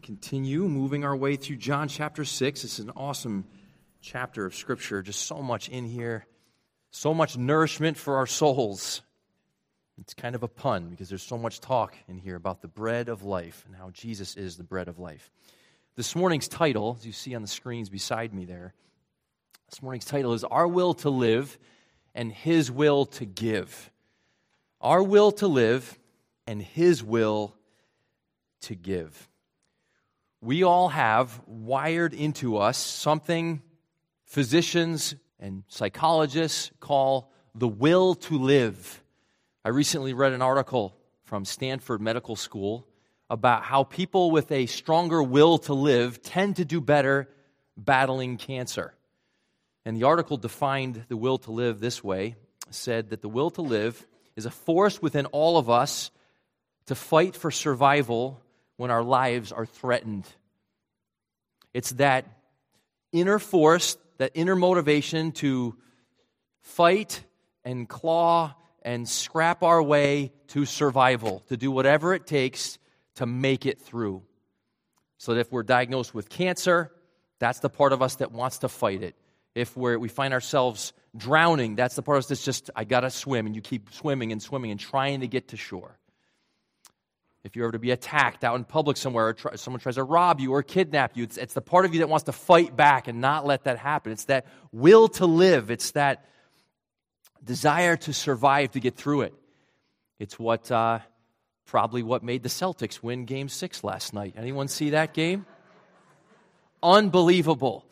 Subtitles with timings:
[0.00, 2.64] continue moving our way through John chapter 6.
[2.64, 3.44] It's an awesome
[4.00, 6.26] chapter of Scripture, just so much in here,
[6.90, 9.02] so much nourishment for our souls.
[10.00, 13.08] It's kind of a pun because there's so much talk in here about the bread
[13.08, 15.30] of life and how Jesus is the bread of life.
[15.96, 18.72] This morning's title, as you see on the screens beside me there,
[19.68, 21.58] this morning's title is Our Will to Live
[22.14, 23.90] and His Will to Give.
[24.80, 25.98] Our will to live
[26.46, 27.54] and His will
[28.62, 29.29] to give.
[30.42, 33.60] We all have wired into us something
[34.24, 39.02] physicians and psychologists call the will to live.
[39.66, 42.86] I recently read an article from Stanford Medical School
[43.28, 47.28] about how people with a stronger will to live tend to do better
[47.76, 48.94] battling cancer.
[49.84, 52.36] And the article defined the will to live this way
[52.70, 56.10] said that the will to live is a force within all of us
[56.86, 58.40] to fight for survival
[58.80, 60.26] when our lives are threatened.
[61.74, 62.24] It's that
[63.12, 65.76] inner force, that inner motivation to
[66.62, 67.22] fight
[67.62, 72.78] and claw and scrap our way to survival, to do whatever it takes
[73.16, 74.22] to make it through.
[75.18, 76.90] So that if we're diagnosed with cancer,
[77.38, 79.14] that's the part of us that wants to fight it.
[79.54, 83.10] If we're, we find ourselves drowning, that's the part of us that's just, I gotta
[83.10, 85.99] swim, and you keep swimming and swimming and trying to get to shore.
[87.42, 90.04] If you're ever to be attacked out in public somewhere, or try, someone tries to
[90.04, 92.76] rob you or kidnap you, it's, it's the part of you that wants to fight
[92.76, 94.12] back and not let that happen.
[94.12, 96.26] It's that will to live, it's that
[97.42, 99.34] desire to survive to get through it.
[100.18, 100.98] It's what uh,
[101.64, 104.34] probably what made the Celtics win Game Six last night.
[104.36, 105.46] Anyone see that game?
[106.82, 107.86] Unbelievable.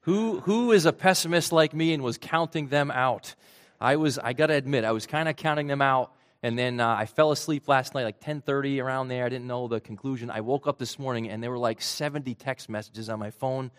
[0.00, 3.34] Who who is a pessimist like me and was counting them out?
[3.80, 4.18] I was.
[4.18, 6.12] I got to admit, I was kind of counting them out
[6.44, 9.24] and then uh, I fell asleep last night, like 10:30 around there.
[9.24, 10.30] I didn't know the conclusion.
[10.30, 13.70] I woke up this morning, and there were like 70 text messages on my phone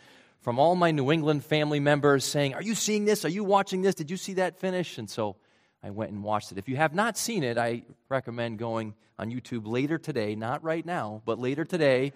[0.41, 3.23] from all my New England family members saying, "Are you seeing this?
[3.23, 3.93] Are you watching this?
[3.93, 5.35] Did you see that finish?" And so
[5.83, 6.57] I went and watched it.
[6.57, 10.83] If you have not seen it, I recommend going on YouTube later today, not right
[10.83, 12.13] now, but later today.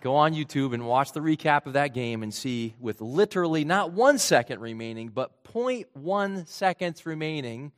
[0.00, 3.92] Go on YouTube and watch the recap of that game and see, with literally not
[3.92, 7.70] one second remaining, but 0.1 seconds remaining,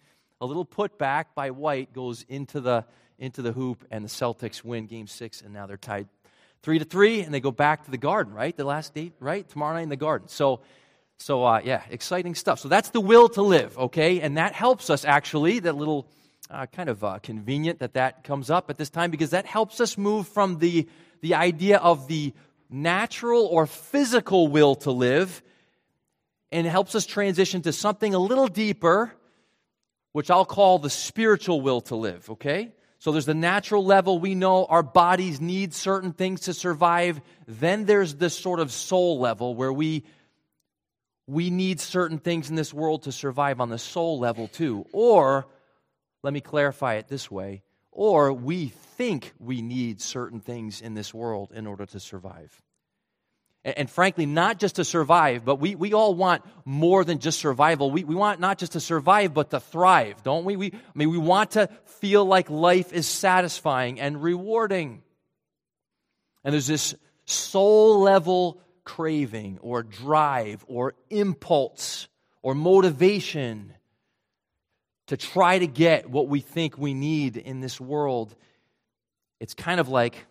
[0.43, 2.85] a little putback by White goes into the
[3.19, 6.09] into the hoop, and the Celtics win Game Six, and now they're tied
[6.63, 8.35] three to three, and they go back to the Garden.
[8.35, 10.29] Right, the last date, right, tomorrow night in the Garden.
[10.29, 10.61] So.
[11.19, 12.59] So, uh, yeah, exciting stuff.
[12.59, 14.21] So, that's the will to live, okay?
[14.21, 16.09] And that helps us actually, that little
[16.51, 19.81] uh, kind of uh, convenient that that comes up at this time because that helps
[19.81, 20.89] us move from the,
[21.21, 22.33] the idea of the
[22.69, 25.45] natural or physical will to live
[26.51, 29.15] and helps us transition to something a little deeper
[30.13, 32.73] which I'll call the spiritual will to live, okay?
[32.99, 34.19] So there's the natural level.
[34.19, 37.21] We know our bodies need certain things to survive.
[37.49, 40.05] Then there's this sort of soul level where we
[41.27, 44.85] we need certain things in this world to survive on the soul level too.
[44.93, 45.47] Or
[46.23, 51.13] let me clarify it this way, or we think we need certain things in this
[51.13, 52.63] world in order to survive.
[53.65, 57.39] And, and, frankly, not just to survive, but we, we all want more than just
[57.39, 57.91] survival.
[57.91, 60.57] We, we want not just to survive, but to thrive, don't we?
[60.57, 60.73] we?
[60.73, 61.69] I mean, we want to
[62.01, 65.03] feel like life is satisfying and rewarding.
[66.45, 72.09] And there's this soul level craving or drive or impulse
[72.43, 73.73] or motivation
[75.07, 78.35] to try to get what we think we need in this world.
[79.41, 80.27] It's kind of like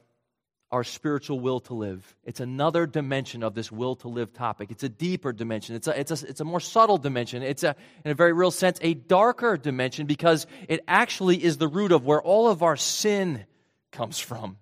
[0.71, 2.15] our spiritual will to live.
[2.23, 4.71] It's another dimension of this will to live topic.
[4.71, 5.75] It's a deeper dimension.
[5.75, 7.43] It's a, it's a, it's a more subtle dimension.
[7.43, 11.67] It's a, in a very real sense, a darker dimension because it actually is the
[11.67, 13.45] root of where all of our sin
[13.91, 14.57] comes from.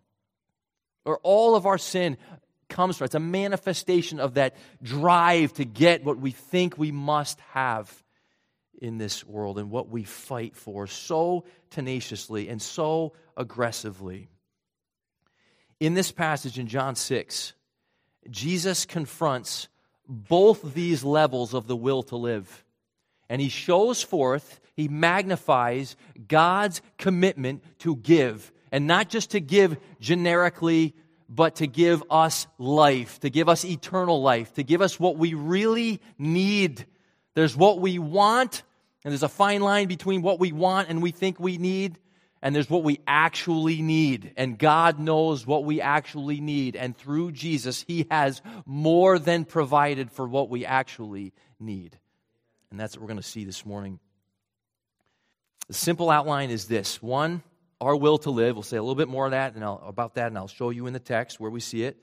[1.05, 2.17] Or all of our sin
[2.69, 3.05] comes from.
[3.05, 8.03] It's a manifestation of that drive to get what we think we must have
[8.81, 14.29] in this world and what we fight for so tenaciously and so aggressively.
[15.79, 17.53] In this passage in John 6,
[18.29, 19.69] Jesus confronts
[20.07, 22.65] both these levels of the will to live.
[23.29, 25.95] And he shows forth, he magnifies
[26.27, 28.51] God's commitment to give.
[28.71, 30.95] And not just to give generically,
[31.29, 35.33] but to give us life, to give us eternal life, to give us what we
[35.35, 36.85] really need.
[37.35, 38.63] There's what we want,
[39.05, 41.99] and there's a fine line between what we want and we think we need
[42.41, 44.33] and there's what we actually need.
[44.37, 46.75] And God knows what we actually need.
[46.75, 51.97] And through Jesus, He has more than provided for what we actually need.
[52.71, 53.99] And that's what we're going to see this morning.
[55.67, 57.43] The simple outline is this one,
[57.81, 58.55] our will to live.
[58.55, 60.69] We'll say a little bit more of that and I'll, about that, and I'll show
[60.69, 61.97] you in the text where we see it.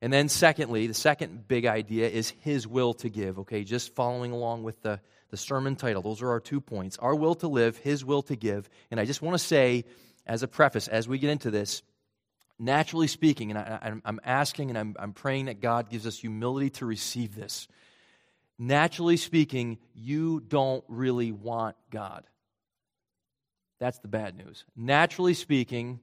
[0.00, 3.40] And then, secondly, the second big idea is his will to give.
[3.40, 5.00] Okay, just following along with the,
[5.32, 6.02] the sermon title.
[6.02, 8.68] Those are our two points our will to live, his will to give.
[8.92, 9.84] And I just want to say,
[10.26, 11.82] as a preface, as we get into this,
[12.58, 16.70] naturally speaking, and I, am asking and I'm, I'm praying that God gives us humility
[16.70, 17.66] to receive this.
[18.58, 22.24] Naturally speaking, you don't really want God.
[23.80, 24.64] That's the bad news.
[24.76, 25.98] Naturally speaking,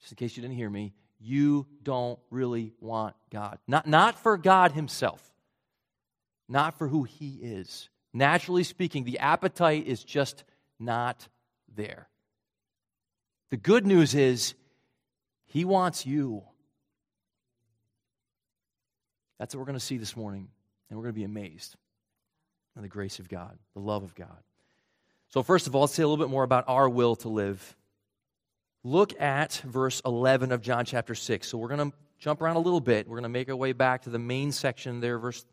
[0.00, 3.58] just in case you didn't hear me, you don't really want God.
[3.66, 5.20] Not, not for God Himself,
[6.48, 7.90] not for who He is.
[8.12, 10.44] Naturally speaking, the appetite is just
[10.78, 11.28] not
[11.74, 12.08] there.
[13.50, 14.54] The good news is,
[15.46, 16.42] He wants you.
[19.38, 20.48] That's what we're going to see this morning,
[20.88, 21.76] and we're going to be amazed
[22.76, 24.38] at the grace of God, the love of God.
[25.28, 27.76] So, first of all, let's say a little bit more about our will to live.
[28.84, 31.46] Look at verse 11 of John chapter 6.
[31.46, 33.06] So, we're going to jump around a little bit.
[33.06, 35.44] We're going to make our way back to the main section there, verse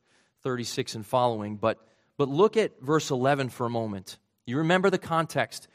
[0.43, 1.57] 36 and following.
[1.57, 1.79] But,
[2.17, 4.17] but look at verse 11 for a moment.
[4.45, 5.67] You remember the context.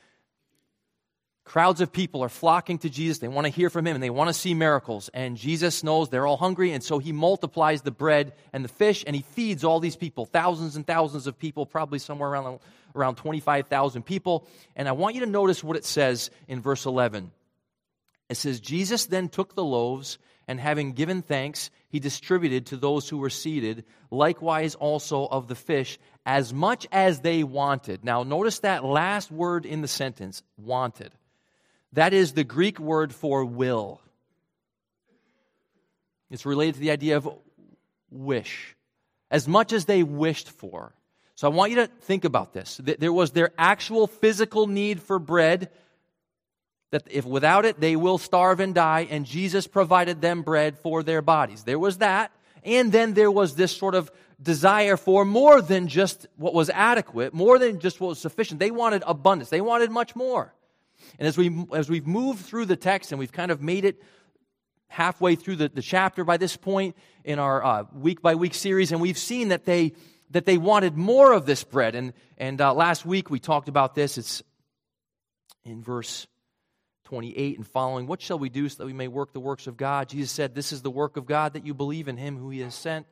[1.45, 3.19] Crowds of people are flocking to Jesus.
[3.19, 5.11] They want to hear from him and they want to see miracles.
[5.13, 9.03] And Jesus knows they're all hungry, and so he multiplies the bread and the fish
[9.07, 12.61] and he feeds all these people, thousands and thousands of people, probably somewhere around,
[12.95, 14.47] around 25,000 people.
[14.77, 17.33] And I want you to notice what it says in verse 11.
[18.29, 20.19] It says, Jesus then took the loaves
[20.51, 25.55] and having given thanks, he distributed to those who were seated, likewise also of the
[25.55, 28.05] fish, as much as they wanted.
[28.05, 31.13] Now, notice that last word in the sentence wanted.
[31.93, 34.01] That is the Greek word for will.
[36.31, 37.29] It's related to the idea of
[38.11, 38.75] wish,
[39.31, 40.97] as much as they wished for.
[41.37, 42.81] So I want you to think about this.
[42.83, 45.71] There was their actual physical need for bread,
[46.91, 51.03] that if without it they will starve and die, and Jesus provided them bread for
[51.03, 51.65] their bodies.
[51.65, 52.33] There was that.
[52.63, 54.11] And then there was this sort of
[54.43, 58.61] desire for more than just what was adequate, more than just what was sufficient.
[58.61, 60.55] They wanted abundance, they wanted much more.
[61.19, 64.03] And as, we, as we've moved through the text and we've kind of made it
[64.89, 68.93] halfway through the, the chapter by this point in our uh, week by week series,
[68.93, 69.93] and we've seen that they,
[70.31, 71.95] that they wanted more of this bread.
[71.95, 74.19] And, and uh, last week we talked about this.
[74.19, 74.43] It's
[75.65, 76.27] in verse
[77.11, 78.07] 28 and following.
[78.07, 80.09] What shall we do so that we may work the works of God?
[80.09, 82.61] Jesus said, This is the work of God that you believe in him who he
[82.61, 83.05] has sent.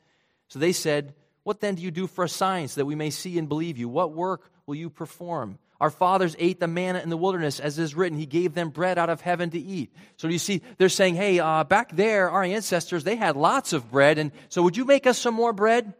[0.46, 3.10] So they said, What then do you do for a sign so that we may
[3.10, 3.88] see and believe you?
[3.88, 5.58] What work will you perform?
[5.80, 8.98] Our fathers ate the manna in the wilderness, as is written, He gave them bread
[8.98, 9.92] out of heaven to eat.
[10.16, 13.90] So you see, they're saying, hey, uh, back there, our ancestors, they had lots of
[13.90, 15.92] bread, and so would you make us some more bread?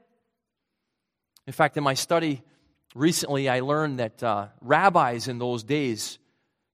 [1.48, 2.42] In fact, in my study
[2.94, 6.20] recently, I learned that uh, rabbis in those days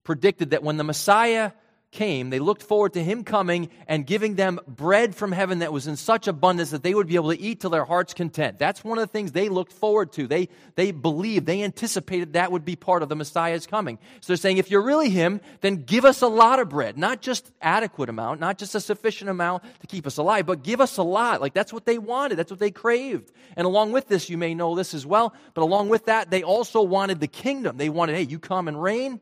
[0.05, 1.51] predicted that when the Messiah
[1.95, 5.87] came, they looked forward to him coming and giving them bread from heaven that was
[5.87, 8.59] in such abundance that they would be able to eat to their heart's content.
[8.59, 10.27] That's one of the things they looked forward to.
[10.27, 13.97] They, they believed, they anticipated that would be part of the Messiah's coming.
[14.19, 17.21] So they're saying, if you're really him, then give us a lot of bread, not
[17.21, 20.97] just adequate amount, not just a sufficient amount to keep us alive, but give us
[20.97, 21.39] a lot.
[21.39, 23.31] Like that's what they wanted, that's what they craved.
[23.55, 26.43] And along with this, you may know this as well, but along with that, they
[26.43, 27.77] also wanted the kingdom.
[27.77, 29.21] They wanted, hey, you come and reign.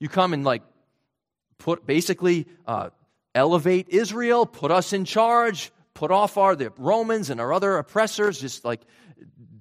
[0.00, 0.62] You come and like
[1.58, 2.90] put basically uh,
[3.34, 8.40] elevate Israel, put us in charge, put off our the Romans and our other oppressors,
[8.40, 8.80] just like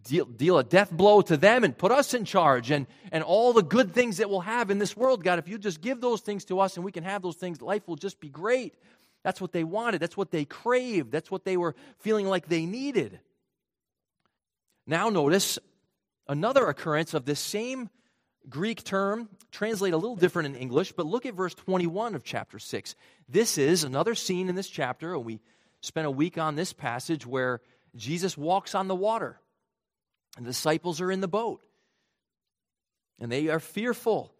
[0.03, 3.53] deal, deal a death blow to them and put us in charge and, and all
[3.53, 6.21] the good things that we'll have in this world, God, if you just give those
[6.21, 8.75] things to us and we can have those things, life will just be great.
[9.23, 9.99] That's what they wanted.
[9.99, 11.11] That's what they craved.
[11.11, 13.19] That's what they were feeling like they needed.
[14.85, 15.59] Now, notice
[16.27, 17.89] another occurrence of this same
[18.49, 22.59] Greek term, translate a little different in English, but look at verse 21 of chapter
[22.59, 22.95] 6.
[23.27, 25.39] This is another scene in this chapter, and we
[25.81, 27.61] spent a week on this passage where
[27.95, 29.39] Jesus walks on the water,
[30.37, 31.61] and the disciples are in the boat,
[33.19, 34.33] and they are fearful.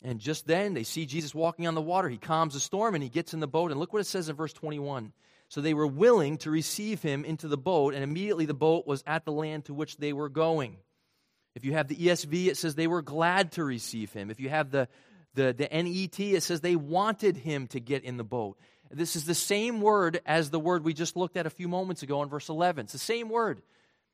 [0.00, 2.08] And just then, they see Jesus walking on the water.
[2.08, 3.72] He calms the storm, and he gets in the boat.
[3.72, 5.12] And look what it says in verse 21.
[5.48, 9.02] So they were willing to receive him into the boat, and immediately the boat was
[9.06, 10.76] at the land to which they were going.
[11.58, 14.30] If you have the ESV, it says they were glad to receive him.
[14.30, 14.86] If you have the,
[15.34, 18.56] the, the NET, it says they wanted him to get in the boat.
[18.92, 22.04] This is the same word as the word we just looked at a few moments
[22.04, 22.84] ago in verse 11.
[22.84, 23.60] It's the same word.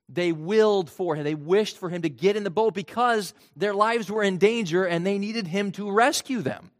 [0.08, 1.24] They willed for him.
[1.24, 4.86] They wished for him to get in the boat because their lives were in danger
[4.86, 6.70] and they needed him to rescue them.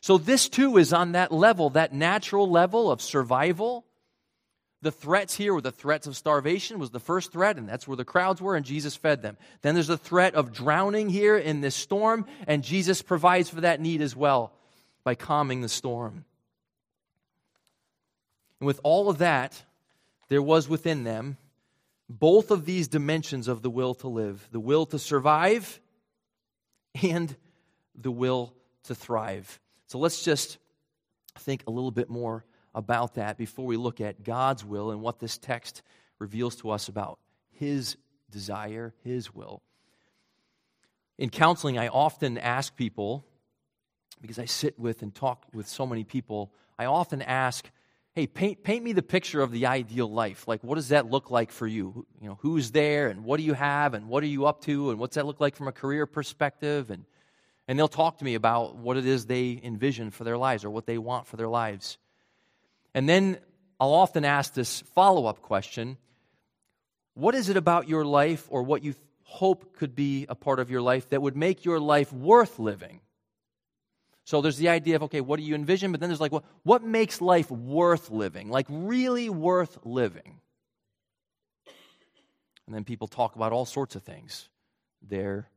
[0.00, 3.84] So, this too is on that level, that natural level of survival
[4.82, 7.96] the threats here were the threats of starvation was the first threat, and that's where
[7.96, 9.36] the crowds were, and Jesus fed them.
[9.60, 13.80] Then there's the threat of drowning here in this storm, and Jesus provides for that
[13.80, 14.52] need as well.
[15.04, 16.24] by calming the storm.
[18.60, 19.62] And with all of that,
[20.28, 21.38] there was within them
[22.08, 25.80] both of these dimensions of the will to live the will to survive
[27.02, 27.34] and
[27.94, 28.52] the will
[28.84, 29.60] to thrive.
[29.86, 30.58] So let's just
[31.38, 35.18] think a little bit more about that before we look at God's will and what
[35.18, 35.82] this text
[36.18, 37.18] reveals to us about
[37.50, 37.96] His
[38.30, 39.62] desire, His will.
[41.18, 43.26] In counseling, I often ask people,
[44.20, 47.68] because I sit with and talk with so many people, I often ask,
[48.14, 50.48] hey, paint, paint me the picture of the ideal life.
[50.48, 52.06] Like, what does that look like for you?
[52.20, 54.90] You know, who's there and what do you have and what are you up to
[54.90, 56.90] and what's that look like from a career perspective?
[56.90, 57.04] And,
[57.68, 60.70] and they'll talk to me about what it is they envision for their lives or
[60.70, 61.98] what they want for their lives.
[62.94, 63.38] And then
[63.78, 65.96] I'll often ask this follow up question
[67.14, 70.70] What is it about your life or what you hope could be a part of
[70.70, 73.00] your life that would make your life worth living?
[74.24, 75.90] So there's the idea of, okay, what do you envision?
[75.90, 78.48] But then there's like, well, what makes life worth living?
[78.48, 80.40] Like, really worth living?
[82.66, 84.48] And then people talk about all sorts of things
[85.02, 85.48] their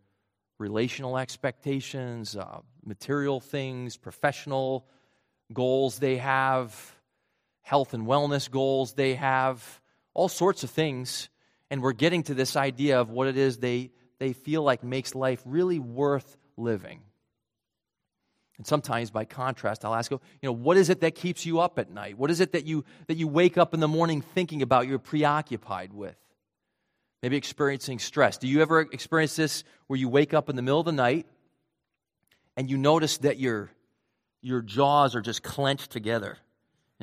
[0.58, 4.88] relational expectations, uh, material things, professional
[5.52, 6.93] goals they have,
[7.64, 9.82] health and wellness goals they have,
[10.14, 11.30] all sorts of things.
[11.72, 15.16] And we're getting to this idea of what it is they, they feel like makes
[15.16, 17.02] life really worth living.
[18.58, 21.80] And sometimes, by contrast, I'll ask, you know, what is it that keeps you up
[21.80, 22.20] at night?
[22.20, 25.00] What is it that you, that you wake up in the morning thinking about, you're
[25.00, 26.16] preoccupied with?
[27.24, 28.38] Maybe experiencing stress.
[28.38, 31.26] Do you ever experience this where you wake up in the middle of the night
[32.56, 33.72] and you notice that your,
[34.42, 36.38] your jaws are just clenched together?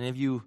[0.01, 0.43] Any of you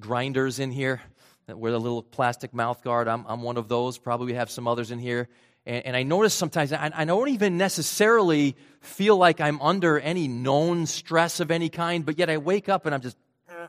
[0.00, 1.02] grinders in here
[1.46, 3.08] that wear the little plastic mouth guard?
[3.08, 3.98] I'm, I'm one of those.
[3.98, 5.28] Probably we have some others in here.
[5.66, 10.28] And, and I notice sometimes I, I don't even necessarily feel like I'm under any
[10.28, 13.18] known stress of any kind, but yet I wake up and I'm just.
[13.50, 13.66] Eh.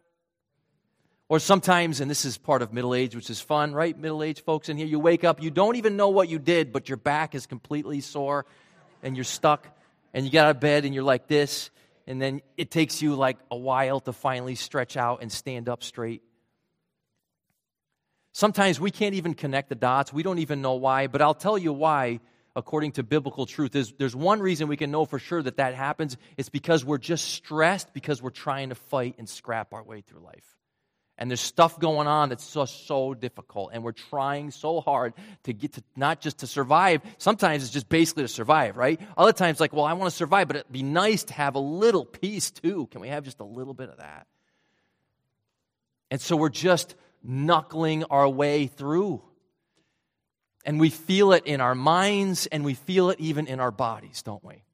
[1.27, 3.97] Or sometimes, and this is part of middle age, which is fun, right?
[3.97, 6.71] Middle age folks in here, you wake up, you don't even know what you did,
[6.71, 8.45] but your back is completely sore
[9.03, 9.67] and you're stuck
[10.13, 11.69] and you get out of bed and you're like this
[12.07, 15.83] and then it takes you like a while to finally stretch out and stand up
[15.83, 16.21] straight.
[18.33, 20.11] Sometimes we can't even connect the dots.
[20.11, 22.19] We don't even know why, but I'll tell you why
[22.55, 23.71] according to biblical truth.
[23.71, 26.17] There's, there's one reason we can know for sure that that happens.
[26.37, 30.21] It's because we're just stressed because we're trying to fight and scrap our way through
[30.21, 30.55] life
[31.17, 33.71] and there's stuff going on that's just so difficult.
[33.73, 37.01] And we're trying so hard to get to not just to survive.
[37.17, 38.99] Sometimes it's just basically to survive right?
[39.17, 41.59] Other times like well i want to survive but it'd be nice to have a
[41.59, 42.87] little peace too.
[42.91, 44.27] Can we have just a little bit of that?
[46.11, 49.21] And so we're just knuckling our way through.
[50.65, 54.21] And we feel it in our minds and we feel it even in our bodies
[54.21, 54.64] don't we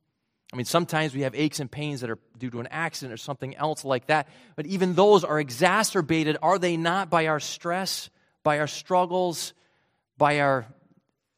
[0.54, 3.18] I mean, sometimes we have aches and pains that are due to an accident or
[3.18, 8.10] something else like that, but even those are exacerbated, are they not, by our stress,
[8.44, 9.54] by our struggles,
[10.18, 10.66] by our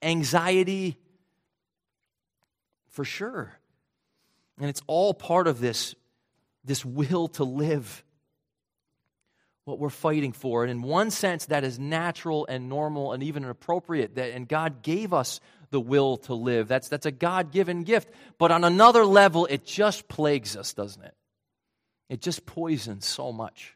[0.02, 0.98] anxiety?
[2.90, 3.54] For sure.
[4.60, 5.94] And it's all part of this,
[6.66, 8.04] this will to live,
[9.66, 10.64] what we're fighting for.
[10.64, 14.16] And in one sense, that is natural and normal and even appropriate.
[14.16, 15.40] That, and God gave us
[15.70, 16.68] the will to live.
[16.68, 18.10] That's, that's a God given gift.
[18.38, 21.16] But on another level, it just plagues us, doesn't it?
[22.10, 23.76] It just poisons so much.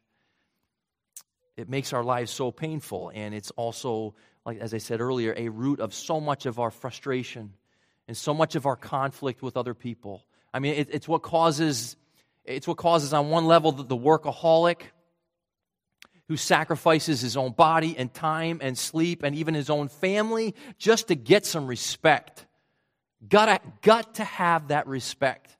[1.55, 3.11] It makes our lives so painful.
[3.15, 4.13] And it's also,
[4.45, 7.53] like as I said earlier, a root of so much of our frustration
[8.07, 10.23] and so much of our conflict with other people.
[10.53, 11.95] I mean, it, it's what causes.
[12.45, 14.81] It's what causes, on one level, the, the workaholic
[16.27, 21.07] who sacrifices his own body and time and sleep and even his own family just
[21.07, 22.45] to get some respect.
[23.27, 25.55] Gotta, got to have that respect.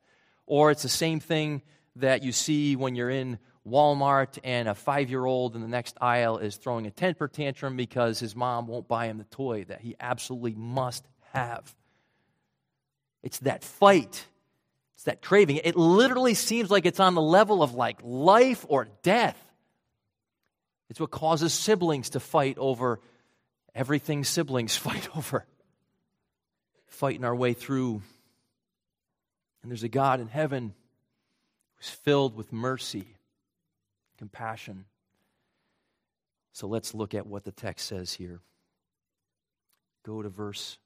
[0.46, 1.62] Or it's the same thing
[1.98, 5.98] that you see when you're in Walmart and a five year old in the next
[6.00, 9.82] aisle is throwing a temper tantrum because his mom won't buy him the toy that
[9.82, 11.76] he absolutely must have.
[13.24, 14.26] It's that fight.
[14.96, 15.60] It's that craving.
[15.64, 19.38] It literally seems like it's on the level of like life or death.
[20.89, 23.00] It's what causes siblings to fight over
[23.77, 25.46] everything siblings fight over.
[26.88, 28.01] Fighting our way through.
[29.62, 30.74] And there's a God in heaven
[31.75, 33.06] who's filled with mercy,
[34.17, 34.86] compassion.
[36.53, 38.39] So let's look at what the text says here.
[40.03, 40.77] Go to verse,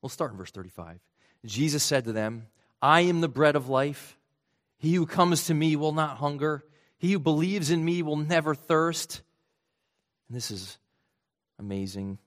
[0.00, 1.00] we'll start in verse 35.
[1.44, 2.46] Jesus said to them,
[2.80, 4.16] I am the bread of life.
[4.78, 6.64] He who comes to me will not hunger
[6.98, 9.22] he who believes in me will never thirst.
[10.28, 10.78] And this is
[11.58, 12.18] amazing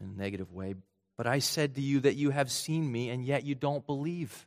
[0.00, 0.74] in a negative way.
[1.16, 4.46] But I said to you that you have seen me, and yet you don't believe.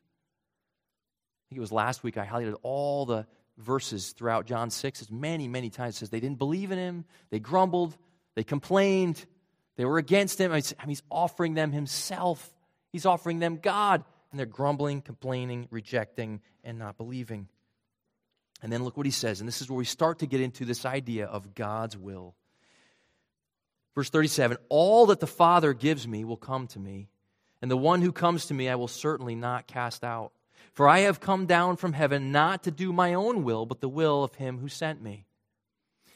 [1.46, 3.26] I think it was last week I highlighted all the
[3.58, 5.02] verses throughout John 6.
[5.02, 7.96] It's many, many times it says they didn't believe in him, they grumbled,
[8.36, 9.24] they complained,
[9.78, 10.52] they were against him.
[10.52, 12.54] I mean, he's offering them himself,
[12.92, 14.04] he's offering them God.
[14.30, 17.48] And they're grumbling, complaining, rejecting, and not believing.
[18.62, 19.40] And then look what he says.
[19.40, 22.36] And this is where we start to get into this idea of God's will.
[23.96, 27.10] Verse 37 All that the Father gives me will come to me,
[27.62, 30.32] and the one who comes to me I will certainly not cast out.
[30.74, 33.90] For I have come down from heaven not to do my own will, but the
[33.90, 35.26] will of him who sent me.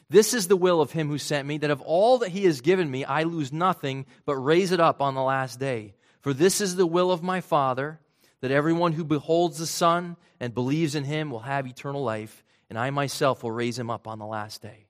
[0.08, 2.60] This is the will of him who sent me, that of all that he has
[2.60, 5.94] given me, I lose nothing, but raise it up on the last day.
[6.20, 7.98] For this is the will of my Father,
[8.42, 12.78] that everyone who beholds the Son and believes in him will have eternal life, and
[12.78, 14.86] I myself will raise him up on the last day.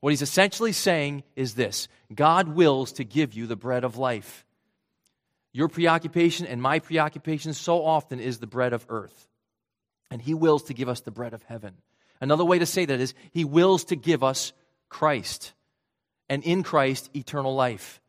[0.00, 4.44] What he's essentially saying is this God wills to give you the bread of life.
[5.52, 9.28] Your preoccupation and my preoccupation so often is the bread of earth.
[10.10, 11.74] And he wills to give us the bread of heaven.
[12.20, 14.52] Another way to say that is, He wills to give us
[14.88, 15.52] Christ,
[16.28, 18.00] and in Christ, eternal life.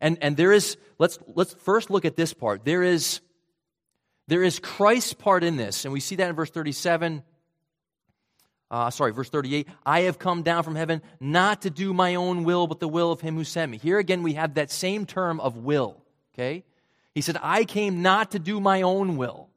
[0.00, 2.64] And, and there is, let's, let's first look at this part.
[2.64, 3.20] There is,
[4.28, 7.22] there is Christ's part in this, and we see that in verse 37.
[8.70, 9.68] Uh, sorry, verse 38.
[9.84, 13.12] I have come down from heaven not to do my own will, but the will
[13.12, 13.76] of him who sent me.
[13.76, 16.02] Here again, we have that same term of will,
[16.34, 16.64] okay?
[17.14, 19.50] He said, I came not to do my own will.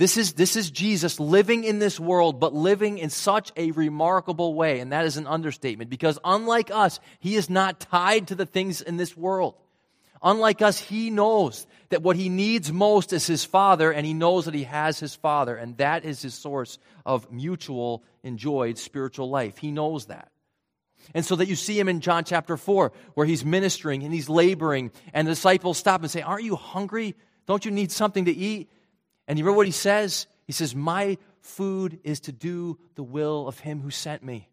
[0.00, 4.54] This is, this is Jesus living in this world, but living in such a remarkable
[4.54, 4.80] way.
[4.80, 8.80] And that is an understatement because unlike us, he is not tied to the things
[8.80, 9.56] in this world.
[10.22, 14.44] Unlike us, he knows that what he needs most is his Father, and he knows
[14.44, 19.58] that he has his Father, and that is his source of mutual, enjoyed spiritual life.
[19.58, 20.30] He knows that.
[21.14, 24.28] And so that you see him in John chapter 4, where he's ministering and he's
[24.28, 27.14] laboring, and the disciples stop and say, Aren't you hungry?
[27.46, 28.70] Don't you need something to eat?
[29.26, 30.26] And you remember what he says?
[30.46, 34.48] He says, My food is to do the will of him who sent me.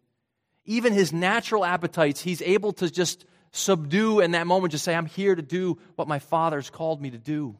[0.64, 5.06] Even his natural appetites, he's able to just subdue in that moment, just say, I'm
[5.06, 7.56] here to do what my father's called me to do.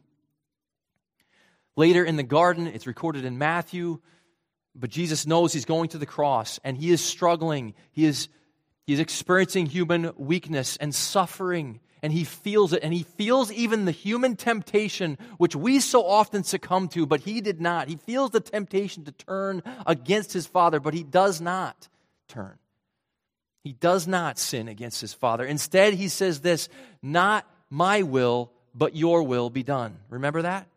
[1.75, 3.99] Later in the garden, it's recorded in Matthew,
[4.75, 7.73] but Jesus knows he's going to the cross and he is struggling.
[7.91, 8.27] He is,
[8.85, 13.85] he is experiencing human weakness and suffering and he feels it, and he feels even
[13.85, 17.87] the human temptation which we so often succumb to, but he did not.
[17.87, 21.89] He feels the temptation to turn against his father, but he does not
[22.27, 22.57] turn.
[23.63, 25.45] He does not sin against his father.
[25.45, 26.69] Instead, he says this
[27.01, 29.97] Not my will, but your will be done.
[30.09, 30.67] Remember that?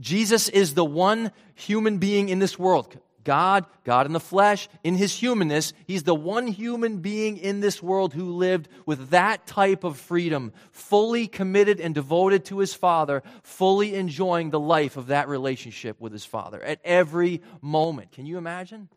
[0.00, 2.96] Jesus is the one human being in this world.
[3.24, 7.82] God, God in the flesh, in his humanness, he's the one human being in this
[7.82, 13.22] world who lived with that type of freedom, fully committed and devoted to his Father,
[13.42, 18.10] fully enjoying the life of that relationship with his Father at every moment.
[18.12, 18.88] Can you imagine?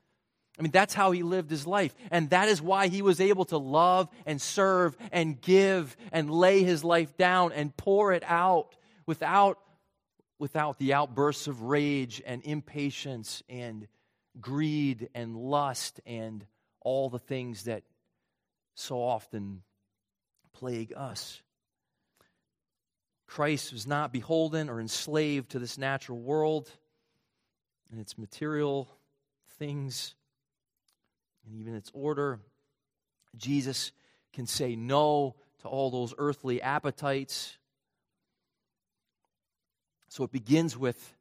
[0.57, 1.93] I mean, that's how he lived his life.
[2.11, 6.63] And that is why he was able to love and serve and give and lay
[6.63, 9.59] his life down and pour it out without,
[10.39, 13.87] without the outbursts of rage and impatience and
[14.39, 16.45] greed and lust and
[16.81, 17.83] all the things that
[18.75, 19.61] so often
[20.53, 21.41] plague us.
[23.27, 26.71] Christ was not beholden or enslaved to this natural world
[27.91, 28.87] and its material
[29.57, 30.15] things
[31.45, 32.39] and even its order.
[33.37, 33.91] Jesus
[34.33, 37.57] can say no to all those earthly appetites.
[40.09, 41.13] So it begins with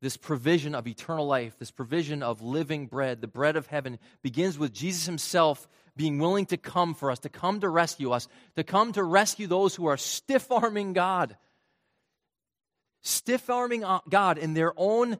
[0.00, 4.58] this provision of eternal life, this provision of living bread, the bread of heaven, begins
[4.58, 8.62] with Jesus himself being willing to come for us, to come to rescue us, to
[8.62, 11.36] come to rescue those who are stiff arming God.
[13.02, 15.18] Stiff arming uh, God in their own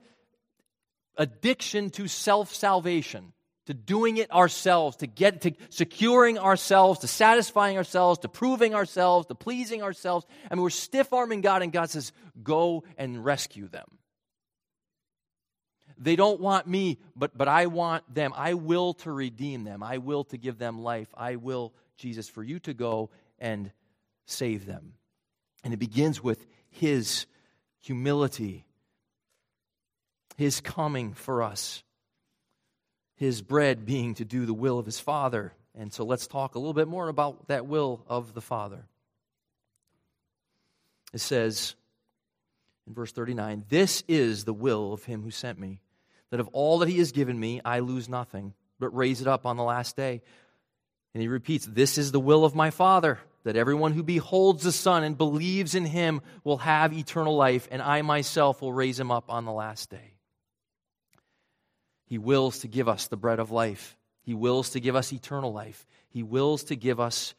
[1.17, 3.33] addiction to self salvation,
[3.69, 9.27] to doing it ourselves, to get to securing ourselves, to satisfying ourselves, to proving ourselves,
[9.27, 10.25] to pleasing ourselves.
[10.51, 13.85] I mean, we're stiff arming God, and God says, Go and rescue them.
[15.99, 18.33] They don't want me, but, but I want them.
[18.35, 19.83] I will to redeem them.
[19.83, 21.09] I will to give them life.
[21.15, 23.71] I will, Jesus, for you to go and
[24.25, 24.95] save them.
[25.63, 27.27] And it begins with His
[27.83, 28.65] humility,
[30.39, 31.83] His coming for us,
[33.19, 35.53] His bread being to do the will of His Father.
[35.77, 38.87] And so let's talk a little bit more about that will of the Father.
[41.13, 41.75] It says
[42.87, 45.81] in verse 39 This is the will of Him who sent me
[46.31, 49.47] that of all that he has given me, I lose nothing, but raise it up
[49.47, 50.21] on the last day.
[51.15, 54.73] And he repeats, This is the will of my Father, that everyone who beholds the
[54.73, 59.11] Son and believes in him will have eternal life, and I myself will raise him
[59.11, 60.18] up on the last day.
[62.09, 63.97] He wills to give us the bread of life.
[64.23, 65.87] He wills to give us eternal life.
[66.09, 67.35] He wills to give us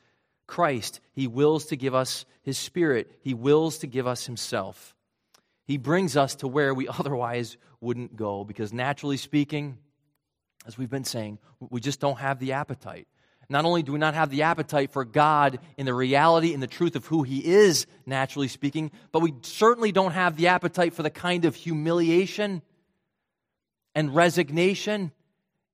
[0.45, 0.99] Christ.
[1.11, 3.11] He wills to give us His Spirit.
[3.21, 4.95] He wills to give us Himself.
[5.65, 9.79] He brings us to where we otherwise wouldn't go because, naturally speaking,
[10.67, 13.07] as we've been saying, we just don't have the appetite.
[13.51, 16.67] Not only do we not have the appetite for God in the reality and the
[16.67, 21.01] truth of who He is, naturally speaking, but we certainly don't have the appetite for
[21.01, 22.61] the kind of humiliation
[23.95, 25.11] and resignation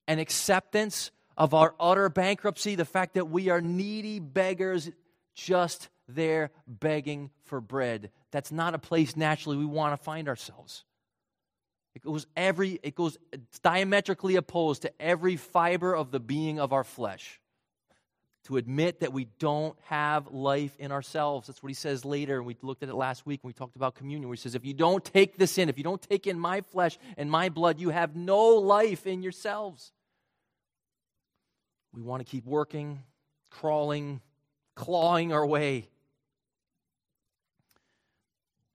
[0.07, 4.89] and acceptance of our utter bankruptcy, the fact that we are needy beggars
[5.33, 8.11] just there begging for bread.
[8.31, 10.85] That's not a place naturally we want to find ourselves.
[11.95, 13.17] It goes every it goes
[13.63, 17.39] diametrically opposed to every fiber of the being of our flesh.
[18.45, 21.47] To admit that we don't have life in ourselves.
[21.47, 22.37] That's what he says later.
[22.37, 24.53] And we looked at it last week when we talked about communion, where he says,
[24.53, 27.49] If you don't take this in, if you don't take in my flesh and my
[27.49, 29.91] blood, you have no life in yourselves.
[31.91, 33.01] We want to keep working,
[33.49, 34.21] crawling,
[34.75, 35.89] clawing our way.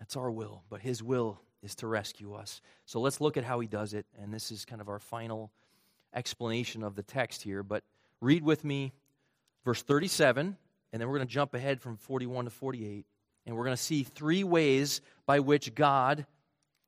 [0.01, 2.61] That's our will, but his will is to rescue us.
[2.87, 4.07] So let's look at how he does it.
[4.21, 5.53] And this is kind of our final
[6.15, 7.63] explanation of the text here.
[7.63, 7.85] But
[8.21, 8.93] read with me
[9.65, 10.57] verse 37,
[10.93, 13.07] and then we're going to jump ahead from 41 to 48.
[13.47, 16.27] And we're going to see three ways by which God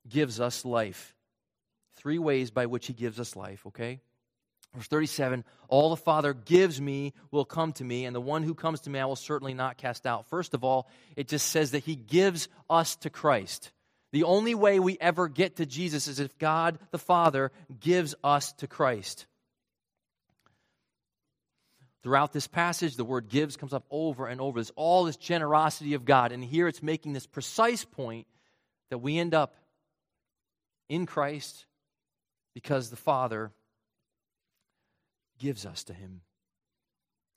[0.08, 1.14] gives us life.
[1.96, 4.00] Three ways by which he gives us life, okay?
[4.74, 8.54] Verse 37 All the Father gives me will come to me, and the one who
[8.54, 10.28] comes to me I will certainly not cast out.
[10.28, 13.70] First of all, it just says that he gives us to Christ.
[14.12, 18.52] The only way we ever get to Jesus is if God the Father gives us
[18.54, 19.26] to Christ.
[22.02, 24.58] Throughout this passage, the word gives comes up over and over.
[24.58, 26.32] There's all this generosity of God.
[26.32, 28.26] And here it's making this precise point
[28.90, 29.54] that we end up
[30.88, 31.66] in Christ
[32.54, 33.52] because the Father
[35.38, 36.22] gives us to Him.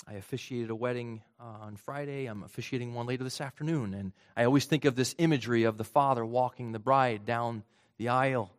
[0.08, 2.28] I officiated a wedding uh, on Friday.
[2.28, 3.93] I'm officiating one later this afternoon.
[3.95, 7.63] And I always think of this imagery of the father walking the bride down
[7.97, 8.51] the aisle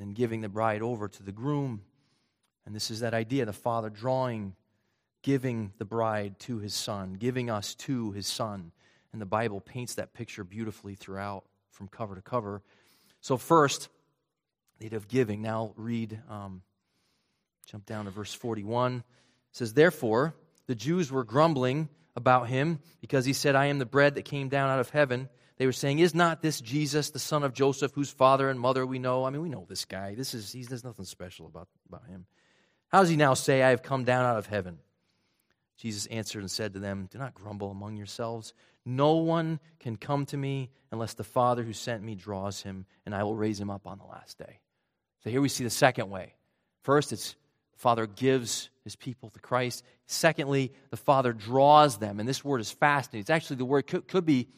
[0.00, 1.82] and giving the bride over to the groom.
[2.66, 4.54] And this is that idea the father drawing,
[5.22, 8.72] giving the bride to his son, giving us to his son.
[9.12, 12.62] And the Bible paints that picture beautifully throughout, from cover to cover.
[13.20, 13.88] So, first,
[14.80, 15.42] they'd have giving.
[15.42, 16.62] Now, read, um,
[17.66, 19.02] jump down to verse 41 It
[19.52, 20.34] says, Therefore,
[20.66, 24.48] the Jews were grumbling about him because he said, I am the bread that came
[24.48, 25.28] down out of heaven.
[25.58, 28.84] They were saying, Is not this Jesus, the son of Joseph, whose father and mother
[28.84, 29.24] we know?
[29.24, 30.14] I mean, we know this guy.
[30.14, 32.26] This is, he's, there's nothing special about, about him.
[32.88, 34.78] How does he now say, I have come down out of heaven?
[35.76, 38.54] Jesus answered and said to them, Do not grumble among yourselves.
[38.84, 43.14] No one can come to me unless the Father who sent me draws him, and
[43.14, 44.60] I will raise him up on the last day.
[45.22, 46.34] So here we see the second way.
[46.82, 47.36] First, it's
[47.76, 49.84] Father gives his people to Christ.
[50.06, 52.20] Secondly, the Father draws them.
[52.20, 53.20] And this word is fascinating.
[53.20, 54.48] It's actually the word could, could be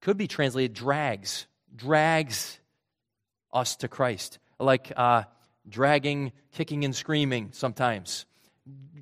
[0.00, 2.58] could be translated drags, drags
[3.52, 4.38] us to Christ.
[4.58, 5.22] Like uh,
[5.68, 8.26] dragging, kicking, and screaming sometimes.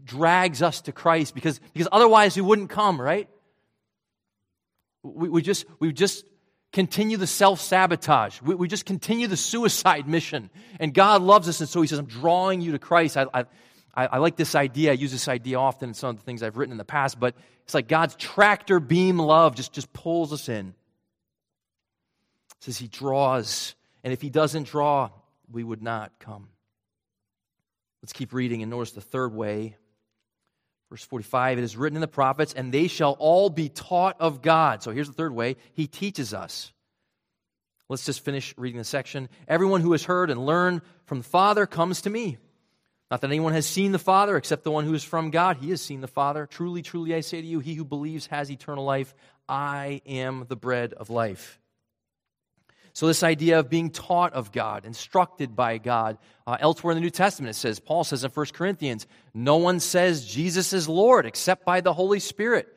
[0.04, 3.28] Drags us to Christ because, because otherwise we wouldn't come, right?
[5.02, 6.24] We, we just we just
[6.72, 8.40] continue the self sabotage.
[8.42, 10.50] We, we, just continue the suicide mission.
[10.80, 13.16] And God loves us, and so He says, I'm drawing you to Christ.
[13.16, 13.44] I, I,
[13.94, 14.90] I, like this idea.
[14.90, 17.20] I use this idea often in some of the things I've written in the past,
[17.20, 17.34] but
[17.64, 20.68] it's like God's tractor beam love just, just pulls us in.
[20.68, 25.10] It says He draws, and if He doesn't draw,
[25.50, 26.48] we would not come.
[28.02, 29.76] Let's keep reading and notice the third way
[30.92, 34.42] Verse 45, it is written in the prophets, and they shall all be taught of
[34.42, 34.82] God.
[34.82, 36.70] So here's the third way He teaches us.
[37.88, 39.30] Let's just finish reading the section.
[39.48, 42.36] Everyone who has heard and learned from the Father comes to me.
[43.10, 45.56] Not that anyone has seen the Father except the one who is from God.
[45.56, 46.44] He has seen the Father.
[46.44, 49.14] Truly, truly, I say to you, he who believes has eternal life.
[49.48, 51.58] I am the bread of life.
[52.94, 56.18] So, this idea of being taught of God, instructed by God.
[56.46, 59.80] Uh, elsewhere in the New Testament, it says, Paul says in 1 Corinthians, no one
[59.80, 62.68] says Jesus is Lord except by the Holy Spirit.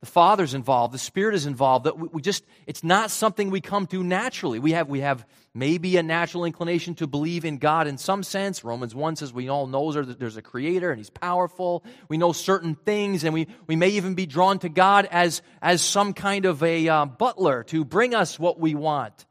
[0.00, 1.84] The Father's involved, the Spirit is involved.
[1.84, 4.58] That we just, it's not something we come to naturally.
[4.58, 8.64] We have, we have maybe a natural inclination to believe in God in some sense.
[8.64, 11.84] Romans 1 says we all know there's a creator and he's powerful.
[12.08, 15.82] We know certain things, and we, we may even be drawn to God as, as
[15.82, 19.26] some kind of a uh, butler to bring us what we want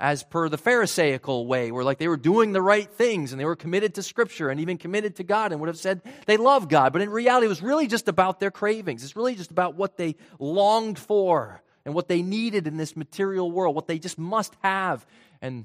[0.00, 3.44] as per the Pharisaical way, where like they were doing the right things and they
[3.44, 6.68] were committed to Scripture and even committed to God and would have said they love
[6.68, 6.92] God.
[6.92, 9.02] But in reality, it was really just about their cravings.
[9.02, 13.50] It's really just about what they longed for and what they needed in this material
[13.50, 15.04] world, what they just must have.
[15.42, 15.64] And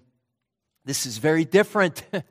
[0.86, 2.04] this is very different.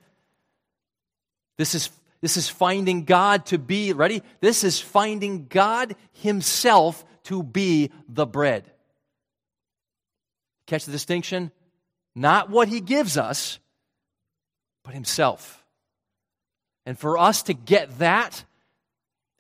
[1.59, 4.23] This is, this is finding God to be, ready?
[4.41, 8.71] This is finding God Himself to be the bread.
[10.67, 11.53] Catch the distinction?
[12.15, 13.59] Not what He gives us,
[14.85, 15.65] but Himself.
[16.85, 18.45] And for us to get that,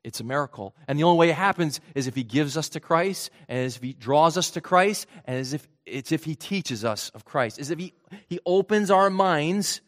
[0.04, 0.74] it's a miracle.
[0.88, 3.76] And the only way it happens is if He gives us to Christ, and as
[3.76, 7.24] if He draws us to Christ, and as if it's if He teaches us of
[7.24, 7.92] Christ, as if He,
[8.28, 9.80] he opens our minds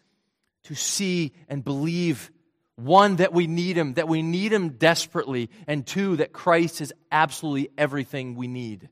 [0.64, 2.30] to see and believe
[2.76, 6.92] one, that we need Him, that we need Him desperately, and two, that Christ is
[7.12, 8.88] absolutely everything we need.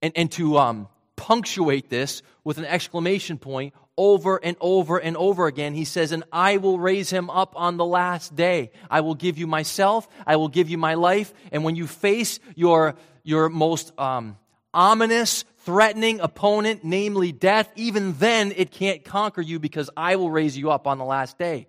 [0.00, 0.88] And, and to um,
[1.20, 6.24] punctuate this with an exclamation point over and over and over again, he says, And
[6.32, 8.70] I will raise him up on the last day.
[8.90, 12.40] I will give you myself, I will give you my life, and when you face
[12.54, 14.38] your, your most um,
[14.72, 20.56] ominous, threatening opponent, namely death, even then it can't conquer you because I will raise
[20.56, 21.66] you up on the last day.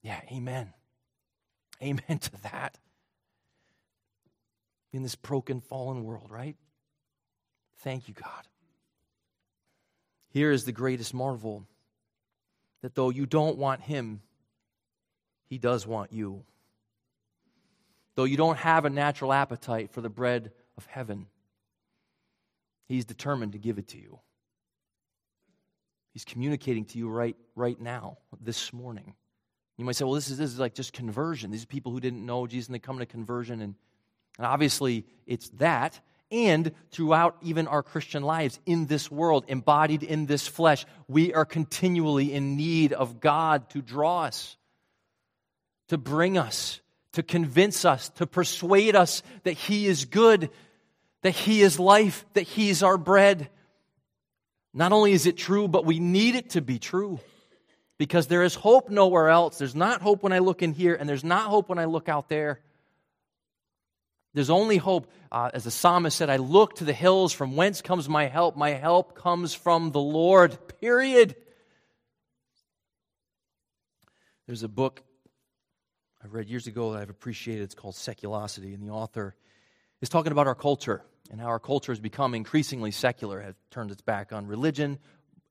[0.00, 0.72] Yeah, amen.
[1.82, 2.78] Amen to that.
[4.94, 6.56] In this broken, fallen world, right?
[7.78, 8.46] Thank you, God.
[10.30, 11.66] Here is the greatest marvel
[12.82, 14.20] that though you don't want Him,
[15.48, 16.44] He does want you.
[18.14, 21.26] Though you don't have a natural appetite for the bread of heaven,
[22.86, 24.18] He's determined to give it to you.
[26.12, 29.14] He's communicating to you right, right now, this morning.
[29.76, 31.50] You might say, well, this is, this is like just conversion.
[31.50, 33.60] These are people who didn't know Jesus and they come to conversion.
[33.60, 33.74] And,
[34.38, 36.00] and obviously, it's that.
[36.30, 41.44] And throughout even our Christian lives in this world, embodied in this flesh, we are
[41.44, 44.56] continually in need of God to draw us,
[45.88, 46.80] to bring us,
[47.12, 50.50] to convince us, to persuade us that He is good,
[51.22, 53.48] that He is life, that He's our bread.
[54.74, 57.20] Not only is it true, but we need it to be true.
[57.98, 59.58] Because there is hope nowhere else.
[59.58, 62.08] There's not hope when I look in here, and there's not hope when I look
[62.08, 62.60] out there.
[64.36, 65.10] There's only hope.
[65.32, 68.54] Uh, as the psalmist said, I look to the hills from whence comes my help.
[68.54, 71.36] My help comes from the Lord, period.
[74.46, 75.02] There's a book
[76.22, 77.62] I read years ago that I've appreciated.
[77.62, 79.34] It's called Seculosity, and the author
[80.02, 83.90] is talking about our culture and how our culture has become increasingly secular, has turned
[83.90, 84.98] its back on religion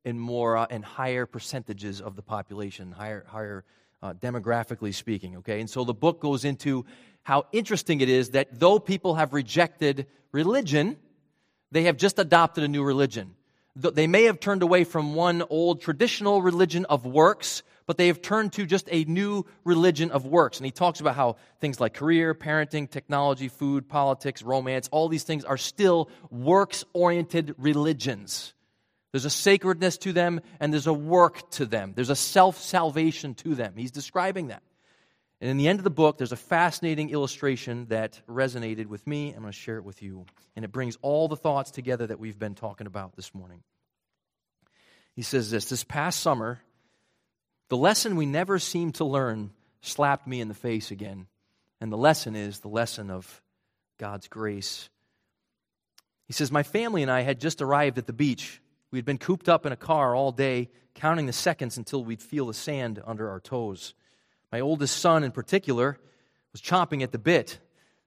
[0.03, 3.65] in more uh, and higher percentages of the population, higher, higher
[4.03, 5.37] uh, demographically speaking.
[5.37, 6.85] Okay, and so the book goes into
[7.25, 10.95] how interesting it is that though people have rejected religion,
[11.71, 13.35] they have just adopted a new religion.
[13.75, 18.21] They may have turned away from one old traditional religion of works but they have
[18.21, 20.57] turned to just a new religion of works.
[20.57, 25.23] And he talks about how things like career, parenting, technology, food, politics, romance, all these
[25.23, 28.53] things are still works oriented religions.
[29.11, 31.93] There's a sacredness to them and there's a work to them.
[31.95, 33.73] There's a self salvation to them.
[33.77, 34.63] He's describing that.
[35.41, 39.29] And in the end of the book, there's a fascinating illustration that resonated with me.
[39.29, 40.25] I'm going to share it with you.
[40.55, 43.61] And it brings all the thoughts together that we've been talking about this morning.
[45.13, 46.59] He says this This past summer,
[47.69, 51.27] the lesson we never seem to learn slapped me in the face again.
[51.81, 53.41] And the lesson is the lesson of
[53.97, 54.89] God's grace.
[56.27, 58.61] He says, My family and I had just arrived at the beach.
[58.91, 62.21] We had been cooped up in a car all day, counting the seconds until we'd
[62.21, 63.93] feel the sand under our toes.
[64.51, 65.99] My oldest son, in particular,
[66.51, 67.59] was chomping at the bit.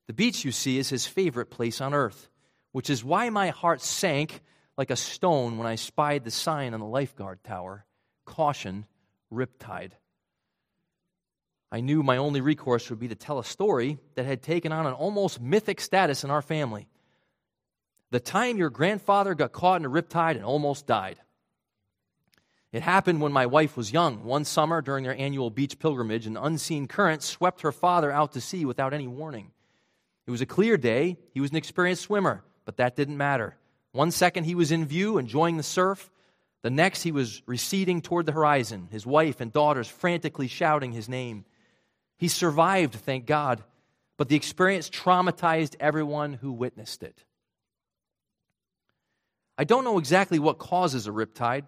[0.07, 2.31] The beach, you see, is his favorite place on earth,
[2.72, 4.42] which is why my heart sank
[4.77, 7.85] like a stone when I spied the sign on the lifeguard tower
[8.24, 8.85] Caution,
[9.33, 9.92] riptide.
[11.72, 14.87] I knew my only recourse would be to tell a story that had taken on
[14.87, 16.88] an almost mythic status in our family.
[18.11, 21.18] The time your grandfather got caught in a riptide and almost died.
[22.72, 24.24] It happened when my wife was young.
[24.24, 28.40] One summer during their annual beach pilgrimage, an unseen current swept her father out to
[28.40, 29.52] sea without any warning.
[30.26, 31.16] It was a clear day.
[31.33, 33.57] He was an experienced swimmer, but that didn't matter.
[33.92, 36.11] One second he was in view, enjoying the surf.
[36.62, 41.09] The next, he was receding toward the horizon, his wife and daughters frantically shouting his
[41.09, 41.46] name.
[42.18, 43.62] He survived, thank God,
[44.18, 47.24] but the experience traumatized everyone who witnessed it.
[49.57, 51.64] I don't know exactly what causes a riptide.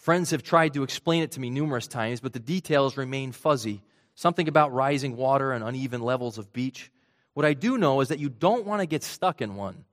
[0.00, 3.82] Friends have tried to explain it to me numerous times, but the details remain fuzzy.
[4.14, 6.90] Something about rising water and uneven levels of beach.
[7.34, 9.84] What I do know is that you don't want to get stuck in one.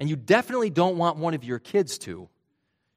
[0.00, 2.28] And you definitely don't want one of your kids to.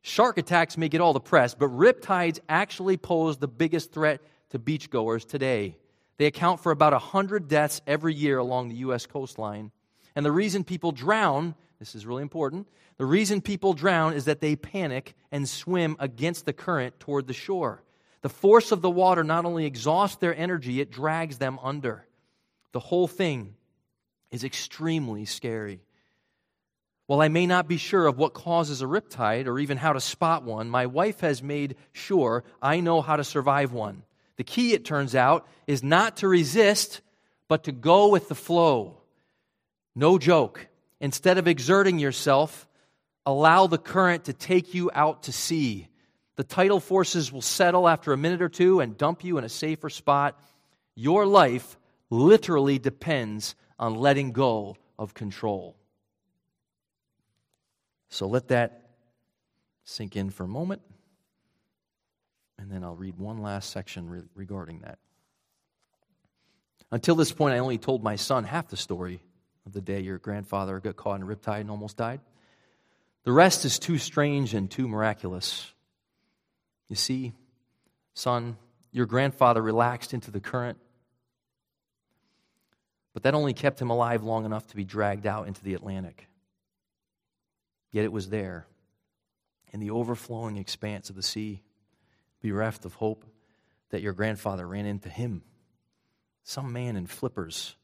[0.02, 4.20] Shark attacks may get all the press, but riptides actually pose the biggest threat
[4.50, 5.78] to beachgoers today.
[6.18, 9.06] They account for about 100 deaths every year along the U.S.
[9.06, 9.70] coastline.
[10.16, 12.66] And the reason people drown, this is really important.
[13.00, 17.34] The reason people drown is that they panic and swim against the current toward the
[17.34, 17.82] shore.
[18.22, 22.06] The force of the water not only exhausts their energy, it drags them under.
[22.74, 23.56] The whole thing
[24.32, 25.80] is extremely scary.
[27.08, 30.02] While I may not be sure of what causes a riptide or even how to
[30.02, 34.04] spot one, my wife has made sure I know how to survive one.
[34.36, 37.00] The key, it turns out, is not to resist,
[37.48, 38.98] but to go with the flow.
[39.96, 40.68] No joke.
[41.00, 42.68] Instead of exerting yourself,
[43.26, 45.88] allow the current to take you out to sea.
[46.36, 49.50] The tidal forces will settle after a minute or two and dump you in a
[49.50, 50.40] safer spot.
[50.96, 51.78] Your life
[52.10, 55.76] literally depends on letting go of control.
[58.10, 58.90] So let that
[59.84, 60.82] sink in for a moment.
[62.58, 65.00] And then I'll read one last section re- regarding that.
[66.92, 69.22] Until this point, I only told my son half the story
[69.66, 72.20] of the day your grandfather got caught in a riptide and almost died.
[73.24, 75.72] The rest is too strange and too miraculous.
[76.88, 77.34] You see,
[78.14, 78.58] son,
[78.92, 80.78] your grandfather relaxed into the current,
[83.14, 86.28] but that only kept him alive long enough to be dragged out into the Atlantic.
[87.92, 88.68] Yet it was there,
[89.72, 91.62] in the overflowing expanse of the sea,
[92.42, 93.26] bereft of hope,
[93.90, 95.44] that your grandfather ran into him.
[96.44, 97.76] Some man in flippers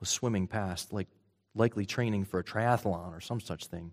[0.00, 1.08] was swimming past, like
[1.54, 3.92] likely training for a triathlon or some such thing.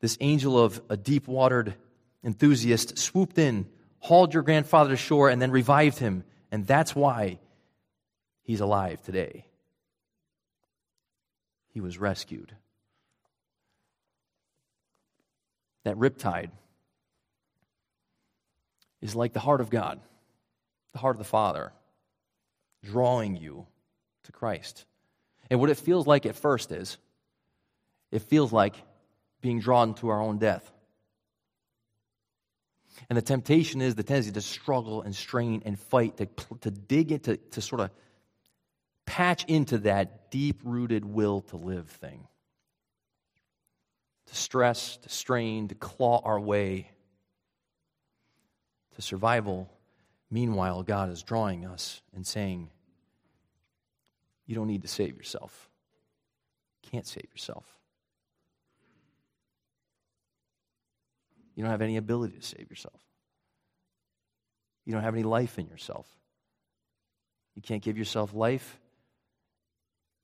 [0.00, 1.74] This angel of a deep watered
[2.24, 3.66] enthusiast swooped in,
[3.98, 6.24] hauled your grandfather to shore, and then revived him.
[6.50, 7.38] And that's why
[8.42, 9.46] he's alive today.
[11.72, 12.54] He was rescued.
[15.84, 16.50] That riptide
[19.00, 20.00] is like the heart of God,
[20.92, 21.72] the heart of the Father,
[22.84, 23.66] drawing you
[24.24, 24.84] to Christ.
[25.48, 26.98] And what it feels like at first is
[28.10, 28.74] it feels like
[29.40, 30.70] being drawn to our own death.
[33.08, 36.26] And the temptation is the tendency to struggle and strain and fight, to,
[36.60, 37.90] to dig into, to sort of
[39.06, 42.26] patch into that deep rooted will to live thing.
[44.26, 46.90] To stress, to strain, to claw our way
[48.94, 49.68] to survival.
[50.30, 52.70] Meanwhile, God is drawing us and saying,
[54.46, 55.68] You don't need to save yourself.
[56.82, 57.79] Can't save yourself.
[61.54, 63.00] You don't have any ability to save yourself.
[64.84, 66.06] You don't have any life in yourself.
[67.54, 68.80] You can't give yourself life.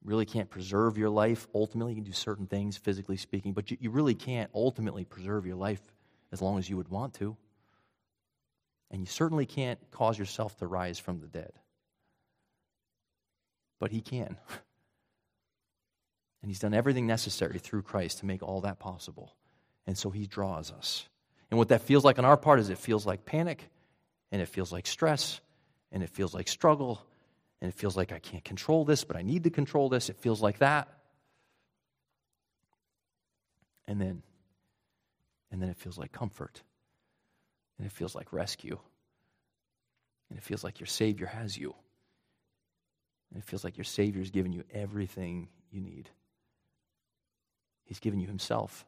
[0.02, 1.46] You Really can't preserve your life.
[1.54, 5.46] Ultimately, you can do certain things, physically speaking, but you, you really can't ultimately preserve
[5.46, 5.82] your life
[6.32, 7.36] as long as you would want to.
[8.90, 11.52] And you certainly can't cause yourself to rise from the dead.
[13.78, 14.36] But He can.
[16.42, 19.34] And He's done everything necessary through Christ to make all that possible.
[19.84, 21.08] And so He draws us.
[21.50, 23.68] And what that feels like on our part is it feels like panic,
[24.32, 25.40] and it feels like stress,
[25.92, 27.06] and it feels like struggle,
[27.60, 30.08] and it feels like I can't control this, but I need to control this.
[30.10, 30.88] It feels like that.
[33.88, 34.22] And then,
[35.50, 36.62] and then it feels like comfort.
[37.78, 38.78] And it feels like rescue.
[40.28, 41.74] And it feels like your Savior has you.
[43.30, 46.08] And it feels like your Savior has given you everything you need.
[47.84, 48.84] He's given you Himself.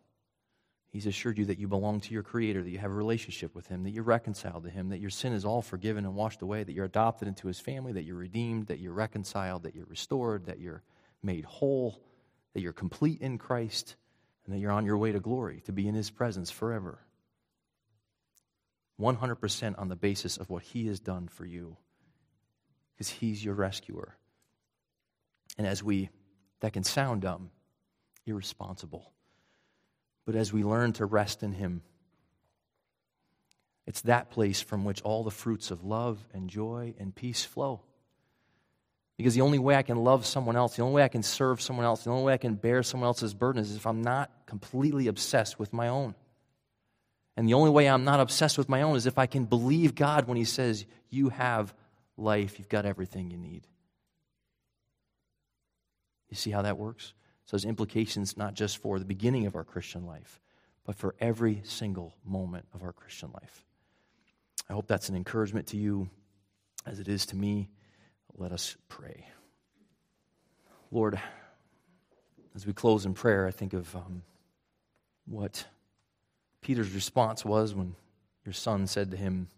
[0.90, 3.66] He's assured you that you belong to your Creator, that you have a relationship with
[3.66, 6.64] Him, that you're reconciled to Him, that your sin is all forgiven and washed away,
[6.64, 10.46] that you're adopted into His family, that you're redeemed, that you're reconciled, that you're restored,
[10.46, 10.83] that you're
[11.22, 12.01] made whole,
[12.55, 13.96] that you're complete in Christ,
[14.46, 16.98] and that you're on your way to glory, to be in His presence forever.
[18.98, 21.77] 100% on the basis of what He has done for you,
[22.94, 24.16] because He's your rescuer.
[25.59, 26.09] And as we,
[26.61, 27.51] that can sound dumb,
[28.27, 29.12] irresponsible,
[30.29, 31.81] but as we learn to rest in Him,
[33.87, 37.81] it's that place from which all the fruits of love and joy and peace flow.
[39.17, 41.62] Because the only way I can love someone else, the only way I can serve
[41.62, 44.31] someone else, the only way I can bear someone else's burden is if I'm not
[44.45, 46.14] completely obsessed with my own.
[47.35, 49.95] And the only way I'm not obsessed with my own is if I can believe
[49.95, 51.72] God when He says, You have
[52.18, 53.66] life, you've got everything you need.
[56.29, 57.14] You see how that works?
[57.49, 60.38] So there's implications not just for the beginning of our Christian life,
[60.84, 63.64] but for every single moment of our Christian life.
[64.68, 66.11] I hope that's an encouragement to you
[66.84, 67.70] as it is to me.
[68.36, 69.24] Let us pray.
[70.90, 71.18] Lord,
[72.55, 74.20] as we close in prayer, I think of um,
[75.24, 75.64] what
[76.61, 77.94] Peter's response was when
[78.44, 79.49] your son said to him,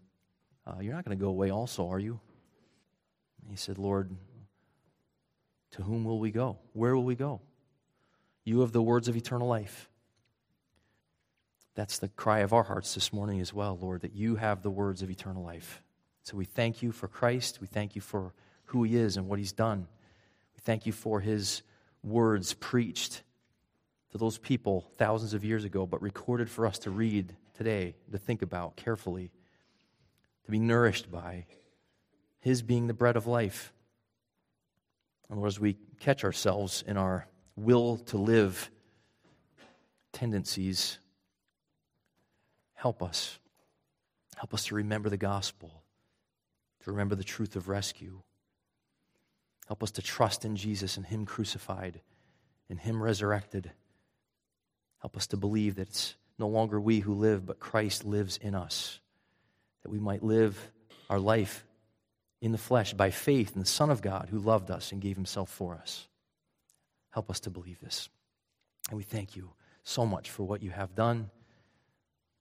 [0.65, 2.21] uh, You're not going to go away also, are you?
[3.49, 4.15] he said, Lord,
[5.71, 6.57] to whom will we go?
[6.71, 7.41] Where will we go?
[8.43, 9.89] You have the words of eternal life.
[11.75, 14.69] That's the cry of our hearts this morning as well, Lord, that you have the
[14.69, 15.81] words of eternal life.
[16.23, 17.59] So we thank you for Christ.
[17.61, 18.33] We thank you for
[18.65, 19.87] who he is and what he's done.
[20.55, 21.61] We thank you for his
[22.03, 23.23] words preached
[24.11, 28.17] to those people thousands of years ago, but recorded for us to read today, to
[28.17, 29.31] think about carefully,
[30.45, 31.45] to be nourished by.
[32.39, 33.71] His being the bread of life.
[35.29, 38.69] And Lord, as we catch ourselves in our will to live
[40.11, 40.99] tendencies,
[42.73, 43.39] help us.
[44.37, 45.83] Help us to remember the gospel,
[46.83, 48.21] to remember the truth of rescue.
[49.67, 52.01] Help us to trust in Jesus and Him crucified,
[52.69, 53.71] and Him resurrected.
[54.99, 58.55] Help us to believe that it's no longer we who live, but Christ lives in
[58.55, 58.99] us,
[59.83, 60.71] that we might live
[61.09, 61.65] our life
[62.41, 65.15] in the flesh by faith in the Son of God who loved us and gave
[65.15, 66.07] himself for us.
[67.11, 68.09] Help us to believe this.
[68.89, 69.51] And we thank you
[69.83, 71.29] so much for what you have done,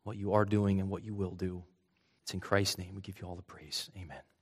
[0.05, 1.63] what you are doing, and what you will do.
[2.23, 3.91] It's in Christ's name we give you all the praise.
[3.97, 4.21] Amen.